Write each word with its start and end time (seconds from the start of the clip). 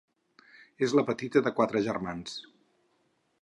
És 0.87 0.95
la 0.99 1.03
petita 1.09 1.43
de 1.49 1.53
quatre 1.59 1.83
germans. 1.89 2.35